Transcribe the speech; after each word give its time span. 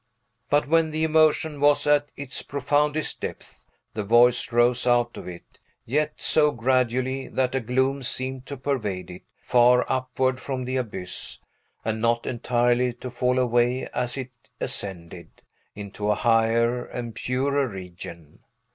But, 0.49 0.67
when 0.67 0.89
the 0.89 1.03
emotion 1.03 1.59
was 1.59 1.85
at 1.85 2.11
its 2.15 2.41
profoundest 2.41 3.21
depth, 3.21 3.65
the 3.93 4.03
voice 4.03 4.51
rose 4.51 4.87
out 4.87 5.15
of 5.15 5.27
it, 5.27 5.59
yet 5.85 6.13
so 6.15 6.49
gradually 6.49 7.27
that 7.27 7.53
a 7.53 7.59
gloom 7.59 8.01
seemed 8.01 8.47
to 8.47 8.57
pervade 8.57 9.11
it, 9.11 9.21
far 9.43 9.85
upward 9.87 10.39
from 10.39 10.63
the 10.63 10.75
abyss, 10.77 11.37
and 11.85 12.01
not 12.01 12.25
entirely 12.25 12.93
to 12.93 13.11
fall 13.11 13.37
away 13.37 13.87
as 13.93 14.17
it 14.17 14.31
ascended 14.59 15.43
into 15.75 16.09
a 16.09 16.15
higher 16.15 16.83
and 16.83 17.13
purer 17.13 17.67
region. 17.67 18.39